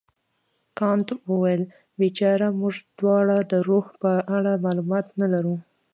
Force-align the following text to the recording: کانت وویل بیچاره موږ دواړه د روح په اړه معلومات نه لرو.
کانت 0.79 1.07
وویل 1.29 1.63
بیچاره 1.99 2.47
موږ 2.59 2.75
دواړه 2.99 3.37
د 3.51 3.53
روح 3.69 3.85
په 4.01 4.11
اړه 4.35 4.61
معلومات 4.65 5.07
نه 5.21 5.27
لرو. 5.33 5.55